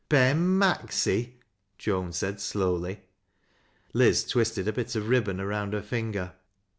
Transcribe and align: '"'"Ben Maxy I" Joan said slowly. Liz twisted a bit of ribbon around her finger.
'"'"Ben 0.19 0.57
Maxy 0.57 1.35
I" 1.39 1.43
Joan 1.77 2.11
said 2.11 2.41
slowly. 2.41 3.01
Liz 3.93 4.25
twisted 4.25 4.67
a 4.67 4.73
bit 4.73 4.95
of 4.95 5.09
ribbon 5.09 5.39
around 5.39 5.73
her 5.73 5.83
finger. 5.83 6.33